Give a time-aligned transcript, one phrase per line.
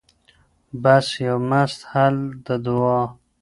[0.83, 2.15] بس یو مست حل
[2.45, 2.99] د دعا